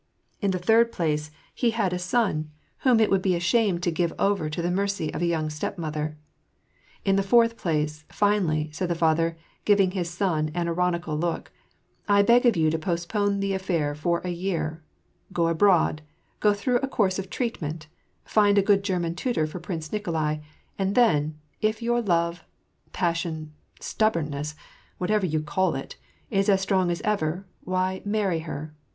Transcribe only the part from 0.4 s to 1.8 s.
In the third place, he